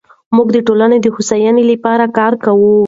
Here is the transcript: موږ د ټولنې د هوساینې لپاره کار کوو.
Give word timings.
موږ 0.35 0.47
د 0.53 0.57
ټولنې 0.67 0.97
د 1.01 1.07
هوساینې 1.15 1.63
لپاره 1.71 2.05
کار 2.17 2.33
کوو. 2.43 2.75